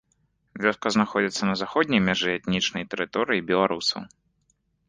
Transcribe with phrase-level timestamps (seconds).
[0.63, 4.01] Вёска знаходзіцца на заходняй мяжы этнічнай тэрыторыі беларусаў.